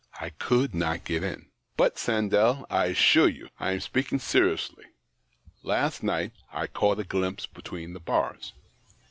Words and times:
I 0.19 0.31
could 0.31 0.73
not 0.73 1.03
get 1.03 1.21
in. 1.21 1.51
But, 1.77 1.97
Sandell, 1.99 2.65
I 2.71 2.85
assure 2.85 3.27
you— 3.29 3.49
I 3.59 3.73
am 3.73 3.81
speaking 3.81 4.17
seriously— 4.17 4.85
last 5.61 6.01
night 6.01 6.31
I 6.51 6.65
caught 6.65 6.97
a 6.97 7.03
glimpse 7.03 7.45
between 7.45 7.93
the 7.93 7.99
bars. 7.99 8.53